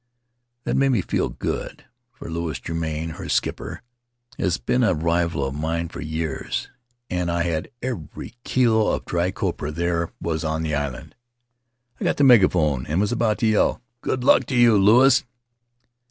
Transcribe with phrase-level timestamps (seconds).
[0.63, 3.83] That made me feel good, for Louis Germaine, her skipper,
[4.39, 6.71] has been a rival of mine for years,
[7.11, 11.13] and I had every kilo of dry copra there was on the island.
[11.99, 15.23] I got the megaphone and was about to yell, 'Good luck to you, Louis!'